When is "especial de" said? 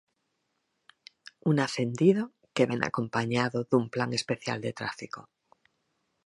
4.19-4.75